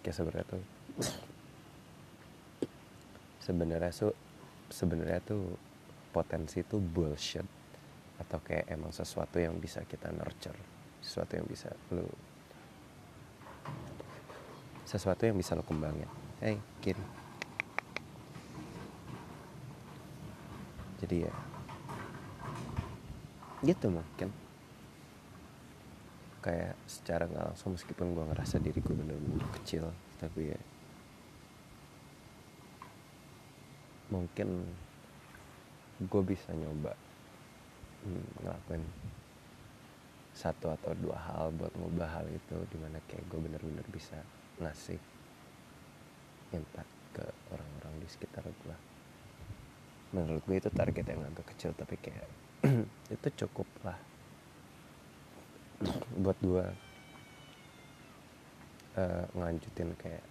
Kayak 0.05 0.17
sebenarnya 0.17 0.47
tuh 0.49 0.63
sebenarnya 3.45 3.93
tuh 3.93 4.13
sebenarnya 4.73 5.21
tuh 5.25 5.45
potensi 6.13 6.61
tuh 6.65 6.81
bullshit. 6.81 7.47
Atau 8.15 8.39
kayak 8.47 8.71
emang 8.71 8.95
sesuatu 8.95 9.43
yang 9.43 9.59
bisa 9.59 9.83
kita 9.85 10.09
nurture. 10.15 10.57
Sesuatu 11.03 11.35
yang 11.35 11.47
bisa 11.51 11.73
lu 11.91 12.07
sesuatu 14.85 15.25
yang 15.27 15.35
bisa 15.35 15.57
lo 15.57 15.65
kembangin. 15.65 16.09
Hey 16.39 16.61
kiri 16.85 17.24
jadi 21.05 21.29
ya 21.29 21.35
gitu 23.65 23.89
mungkin. 23.89 24.29
Kayak 26.45 26.77
secara 26.85 27.25
nggak 27.25 27.47
langsung 27.53 27.73
meskipun 27.73 28.13
gue 28.13 28.25
ngerasa 28.29 28.61
diri 28.61 28.77
gue 28.81 28.93
bener-bener 28.93 29.49
kecil 29.61 29.89
tapi 30.21 30.53
ya 30.53 30.61
mungkin 34.13 34.69
gue 36.05 36.23
bisa 36.23 36.53
nyoba 36.53 36.93
hmm, 38.05 38.45
ngelakuin 38.45 38.85
satu 40.37 40.69
atau 40.77 40.93
dua 41.01 41.17
hal 41.17 41.49
buat 41.57 41.73
ngubah 41.79 42.21
hal 42.21 42.27
itu 42.29 42.57
di 42.69 42.77
mana 42.77 43.01
kayak 43.09 43.25
gue 43.27 43.41
bener-bener 43.41 43.87
bisa 43.89 44.21
ngasih 44.61 45.01
impact 46.53 46.93
ke 47.17 47.25
orang-orang 47.51 47.95
di 48.05 48.09
sekitar 48.11 48.45
gue 48.45 48.77
menurut 50.15 50.43
gue 50.47 50.57
itu 50.63 50.71
target 50.71 51.11
yang 51.11 51.27
agak 51.27 51.47
kecil 51.53 51.75
tapi 51.75 51.99
kayak 51.99 52.31
itu 53.15 53.29
cukup 53.45 53.67
lah 53.83 53.99
buat 56.23 56.39
gue 56.39 56.65
uh, 58.95 59.25
ngelanjutin 59.35 59.91
kayak 59.99 60.23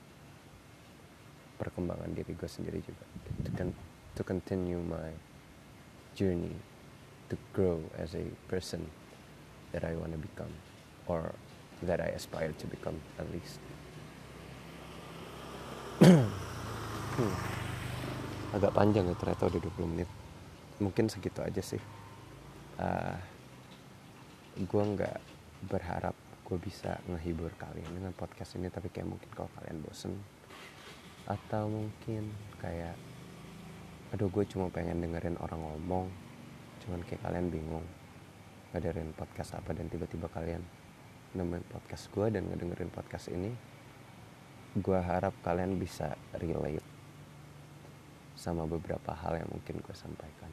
perkembangan 1.59 2.15
diri 2.15 2.31
gue 2.31 2.49
sendiri 2.49 2.79
juga 2.79 3.03
to, 3.43 3.51
con- 3.59 3.79
to 4.15 4.23
continue 4.23 4.79
my 4.79 5.11
journey 6.15 6.55
to 7.27 7.35
grow 7.51 7.83
as 7.99 8.15
a 8.15 8.23
person 8.47 8.87
that 9.75 9.83
I 9.83 9.99
want 9.99 10.15
to 10.15 10.19
become 10.19 10.55
or 11.11 11.35
that 11.83 11.99
I 11.99 12.15
aspire 12.15 12.55
to 12.55 12.65
become 12.71 13.03
at 13.19 13.27
least 13.35 13.59
hmm. 17.19 17.62
Agak 18.53 18.71
panjang 18.71 19.09
ya 19.09 19.15
ternyata 19.17 19.49
udah 19.49 19.59
20 19.59 19.91
menit. 19.97 20.09
Mungkin 20.77 21.09
segitu 21.09 21.41
aja 21.41 21.61
sih. 21.61 21.81
Uh, 22.77 23.17
gue 24.53 24.83
nggak 24.85 25.17
berharap 25.65 26.13
gue 26.43 26.57
bisa 26.61 27.01
ngehibur 27.09 27.49
kalian 27.57 27.89
dengan 27.89 28.13
podcast 28.13 28.53
ini 28.59 28.69
tapi 28.69 28.93
kayak 28.93 29.09
mungkin 29.09 29.29
kalau 29.33 29.49
kalian 29.57 29.81
bosen 29.81 30.13
atau 31.25 31.71
mungkin 31.71 32.29
kayak 32.61 32.93
aduh 34.13 34.29
gue 34.29 34.45
cuma 34.45 34.69
pengen 34.69 35.01
dengerin 35.01 35.41
orang 35.41 35.57
ngomong 35.57 36.05
cuman 36.85 37.01
kayak 37.07 37.25
kalian 37.25 37.49
bingung 37.49 37.85
ngadarin 38.75 39.09
podcast 39.17 39.57
apa 39.57 39.73
dan 39.73 39.89
tiba-tiba 39.89 40.29
kalian 40.29 40.61
nemuin 41.33 41.65
podcast 41.73 42.13
gue 42.13 42.29
dan 42.29 42.45
ngedengerin 42.45 42.93
podcast 42.93 43.33
ini 43.33 43.49
gue 44.77 44.99
harap 45.01 45.33
kalian 45.41 45.81
bisa 45.81 46.13
relate 46.37 46.92
sama 48.43 48.67
beberapa 48.67 49.15
hal 49.15 49.39
yang 49.39 49.47
mungkin 49.47 49.79
gue 49.79 49.95
sampaikan. 49.95 50.51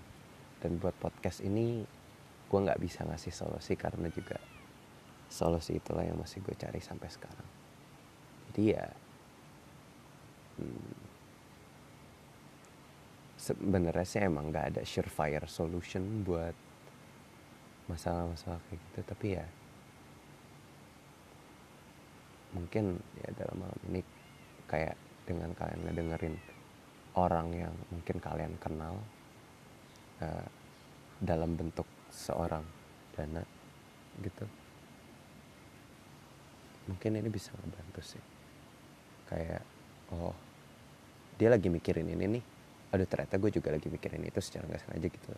Dan 0.63 0.79
buat 0.79 0.95
podcast 1.03 1.43
ini 1.43 1.83
gue 2.47 2.59
nggak 2.63 2.79
bisa 2.79 3.03
ngasih 3.03 3.35
solusi 3.35 3.75
karena 3.75 4.07
juga 4.15 4.39
solusi 5.27 5.83
itulah 5.83 6.07
yang 6.07 6.19
masih 6.19 6.39
gue 6.47 6.55
cari 6.55 6.79
sampai 6.79 7.11
sekarang. 7.11 7.49
Jadi 8.51 8.63
ya 8.71 8.87
hmm, 10.63 10.95
sebenarnya 13.35 14.07
sih 14.07 14.23
emang 14.23 14.55
nggak 14.55 14.67
ada 14.75 14.83
surefire 14.87 15.51
solution 15.51 16.23
buat 16.23 16.55
masalah-masalah 17.91 18.63
kayak 18.71 18.79
gitu. 18.79 19.01
Tapi 19.03 19.27
ya 19.35 19.47
mungkin 22.55 22.99
ya 23.23 23.31
dalam 23.39 23.63
malam 23.63 23.81
ini 23.91 24.03
kayak 24.67 24.99
dengan 25.27 25.55
kalian 25.55 25.87
ngedengerin 25.87 26.35
orang 27.19 27.49
yang 27.55 27.75
mungkin 27.91 28.17
kalian 28.23 28.55
kenal 28.63 28.95
uh, 30.23 30.47
dalam 31.19 31.57
bentuk 31.59 31.87
seorang 32.11 32.63
dana 33.15 33.43
gitu 34.23 34.47
mungkin 36.91 37.23
ini 37.23 37.31
bisa 37.31 37.55
ngebantu 37.55 38.03
sih. 38.03 38.23
Kayak 39.31 39.63
oh 40.11 40.35
dia 41.39 41.55
lagi 41.55 41.71
mikirin 41.71 42.11
ini 42.11 42.39
nih. 42.39 42.45
Aduh 42.91 43.07
ternyata 43.07 43.39
gue 43.39 43.55
juga 43.55 43.71
lagi 43.71 43.87
mikirin 43.87 44.27
itu 44.27 44.43
secara 44.43 44.67
nggak 44.67 44.83
sengaja 44.83 45.07
gitu. 45.07 45.31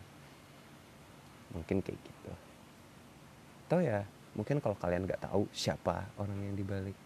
Mungkin 1.53 1.85
kayak 1.85 1.99
gitu. 2.01 2.31
Atau 3.69 3.79
ya 3.85 4.01
mungkin 4.33 4.57
kalau 4.57 4.73
kalian 4.81 5.05
nggak 5.05 5.29
tahu 5.29 5.45
siapa 5.53 6.09
orang 6.17 6.41
yang 6.41 6.57
dibalik 6.57 6.97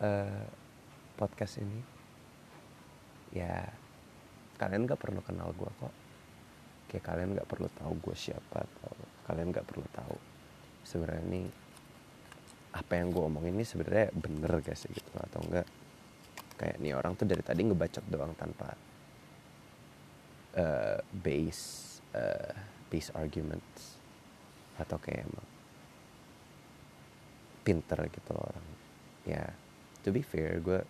uh, 0.00 0.48
podcast 1.20 1.60
ini 1.60 1.84
ya 3.32 3.66
kalian 4.60 4.84
nggak 4.86 5.00
perlu 5.00 5.20
kenal 5.24 5.50
gue 5.56 5.70
kok. 5.80 5.94
Kayak 6.92 7.04
kalian 7.08 7.28
nggak 7.34 7.48
perlu 7.48 7.68
tahu 7.72 7.92
gue 8.04 8.16
siapa 8.16 8.62
atau 8.62 8.92
kalian 9.24 9.48
nggak 9.50 9.64
perlu 9.64 9.86
tahu 9.96 10.16
sebenarnya 10.84 11.24
ini 11.24 11.42
apa 12.72 12.92
yang 12.96 13.12
gue 13.12 13.24
omongin 13.24 13.56
ini 13.56 13.64
sebenarnya 13.64 14.12
bener 14.12 14.52
gak 14.60 14.76
sih 14.76 14.92
gitu? 14.92 15.10
Atau 15.16 15.40
enggak 15.48 15.68
kayak 16.60 16.76
nih 16.78 16.92
orang 16.92 17.16
tuh 17.16 17.24
dari 17.24 17.40
tadi 17.40 17.64
ngebacot 17.64 18.04
doang 18.12 18.36
tanpa 18.36 18.76
uh, 20.56 20.98
base 21.10 21.98
uh, 22.12 22.52
base 22.92 23.08
arguments. 23.16 23.96
Atau 24.76 25.00
kayak 25.00 25.24
emang 25.24 25.48
pinter 27.64 27.98
gitu 28.12 28.30
loh 28.36 28.44
orang. 28.52 28.66
Ya 29.24 29.48
to 30.02 30.10
be 30.10 30.20
fair 30.20 30.60
gue 30.60 30.82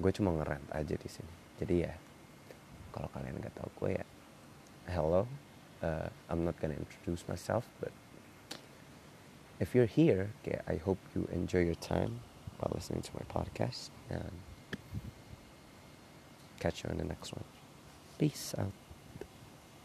gue 0.00 0.12
cuma 0.16 0.32
ngerant 0.32 0.64
aja 0.72 0.96
di 0.96 1.08
sini. 1.08 1.32
Jadi 1.60 1.76
ya 1.84 1.92
kalau 2.90 3.08
kalian 3.14 3.38
nggak 3.38 3.54
tahu 3.54 3.70
gue 3.84 3.90
ya 4.02 4.06
hello 4.90 5.26
uh, 5.82 6.10
I'm 6.26 6.42
not 6.42 6.58
gonna 6.58 6.74
introduce 6.74 7.26
myself 7.30 7.70
but 7.78 7.94
if 9.62 9.74
you're 9.74 9.90
here 9.90 10.34
okay, 10.42 10.58
I 10.66 10.76
hope 10.82 10.98
you 11.14 11.28
enjoy 11.30 11.62
your 11.62 11.78
time 11.78 12.20
while 12.58 12.72
listening 12.74 13.02
to 13.06 13.12
my 13.14 13.24
podcast 13.30 13.94
and 14.10 14.34
catch 16.58 16.84
you 16.84 16.90
on 16.90 16.98
the 16.98 17.08
next 17.08 17.32
one. 17.32 17.44
Peace 18.18 18.54
out 18.58 18.89